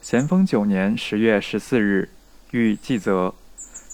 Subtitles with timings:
[0.00, 2.08] 咸丰九年十月十四日，
[2.52, 3.34] 遇季泽，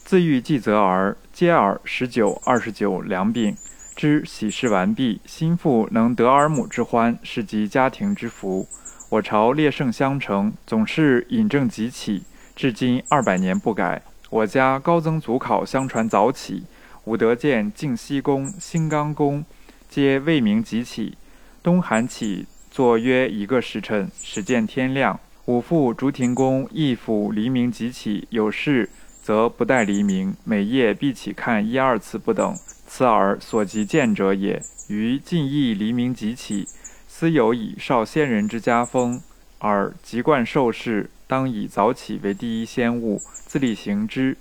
[0.05, 3.57] 自遇季泽儿，皆尔十九、二十九两病。
[3.97, 8.69] 知喜事完毕，心腹能得儿母之欢，是及家庭之福。
[9.09, 12.23] 我朝列圣相承，总是引证即起，
[12.55, 14.01] 至今二百年不改。
[14.31, 16.67] 我家高曾祖考相传早起，
[17.05, 19.45] 武德建、静西宫、兴刚宫，
[19.89, 21.19] 皆未明即起。
[21.65, 25.19] 东韩起，坐约一个时辰，始见天亮。
[25.47, 28.91] 五父竹亭公义府黎明即起，有事
[29.23, 32.57] 则不待黎明，每夜必起看一二次不等。
[32.89, 34.61] 此尔所及见者也。
[34.89, 36.67] 于近亦黎明即起，
[37.07, 39.23] 思有以少先人之家风，
[39.61, 44.37] 而籍贯受事，当以早起为第一先务，自力行之，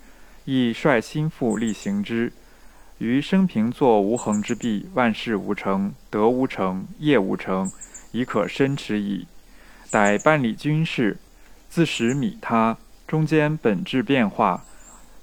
[0.46, 2.34] 亦率心腹力行之。
[2.98, 7.72] 于生平作无恒之弊，万事无成，德无成，业无成，
[8.12, 9.28] 已可深持矣。
[9.96, 11.16] 待办理军事，
[11.70, 12.76] 自始米他，
[13.08, 14.66] 中间本质变化，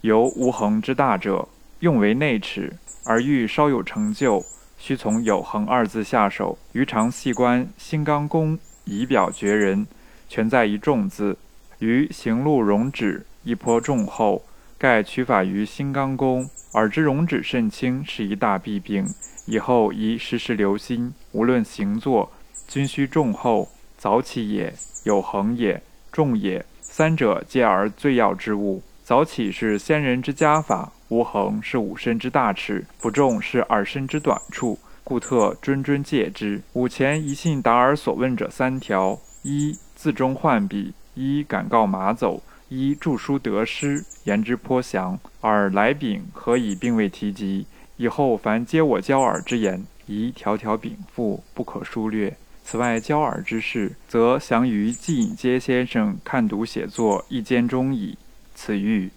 [0.01, 1.47] 由无恒之大者，
[1.81, 2.79] 用为内齿。
[3.05, 4.43] 而欲稍有成就，
[4.79, 6.57] 须从有恒二字下手。
[6.73, 9.87] 余常细观新刚公仪表绝人，
[10.27, 11.37] 全在一重字。
[11.81, 14.43] 于行路容止亦颇重厚，
[14.79, 19.07] 盖取法于新刚公，尔之容止甚轻，是一大弊病。
[19.45, 22.33] 以后宜时时留心，无论行坐，
[22.67, 23.69] 均须重厚。
[24.03, 28.83] 早起也，有恒也，重也，三者皆而最要之物。
[29.05, 30.91] 早起是先人之家法。
[31.07, 36.61] 无恒是吾身之大耻，不重是尔身之短处，故特谆谆戒之。
[36.73, 45.17] 吾前一信达尔所问者三条：一字中换笔，一敢告马走，一著书得失，言之颇详。
[45.43, 47.67] 尔来禀何以并未提及？
[47.99, 52.37] 以后凡接我教尔之言，宜条条禀赋，不可疏略。
[52.65, 58.17] 此外教尔之事，则详于季隐阶先生看读写作一间中矣。
[58.55, 59.11] 此欲。